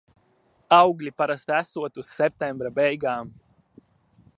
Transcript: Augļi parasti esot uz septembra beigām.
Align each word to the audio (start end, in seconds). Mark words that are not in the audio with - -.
Augļi 0.77 1.11
parasti 1.21 1.55
esot 1.59 2.03
uz 2.05 2.11
septembra 2.17 2.73
beigām. 2.83 3.35